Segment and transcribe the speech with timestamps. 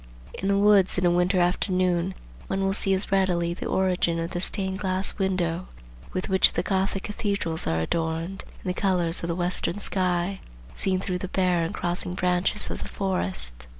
[0.33, 2.15] In the woods in a winter afternoon
[2.47, 5.67] one will see as readily the origin of the stained glass window,
[6.11, 10.39] with which the Gothic cathedrals are adorned, in the colors of the western sky
[10.73, 13.67] seen through the bare and crossing branches of the forest.